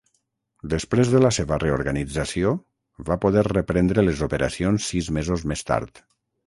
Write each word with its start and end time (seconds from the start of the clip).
Després 0.73 1.11
de 1.15 1.21
la 1.23 1.31
seva 1.37 1.59
reorganització, 1.63 2.55
va 3.11 3.21
poder 3.27 3.47
reprendre 3.53 4.09
les 4.09 4.27
operacions 4.31 4.93
sis 4.95 5.17
mesos 5.21 5.51
més 5.55 5.69
tard. 5.73 6.09